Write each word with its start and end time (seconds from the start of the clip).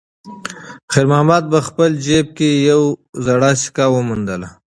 خیر 0.91 1.05
محمد 1.11 1.43
په 1.51 1.59
خپل 1.67 1.89
جېب 2.05 2.27
کې 2.37 2.49
یوه 2.69 2.87
زړه 3.25 3.49
سکه 3.61 3.85
وموندله. 3.93 4.49